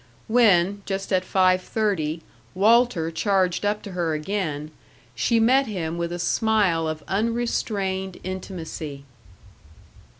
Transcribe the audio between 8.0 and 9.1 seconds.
intimacy.